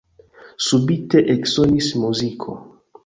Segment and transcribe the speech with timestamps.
[0.67, 2.57] Subite eksonis muziko!